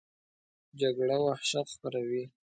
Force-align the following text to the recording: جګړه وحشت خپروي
جګړه 0.79 1.17
وحشت 1.25 1.67
خپروي 1.79 2.23